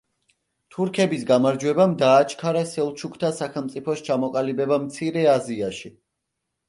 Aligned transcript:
თურქების 0.75 1.25
გამარჯვებამ 1.31 1.93
დააჩქარა 1.99 2.63
სელჩუკთა 2.71 3.31
სახელმწიფოს 3.43 4.05
ჩამოყალიბება 4.09 4.81
მცირე 4.87 5.29
აზიაში. 5.39 5.93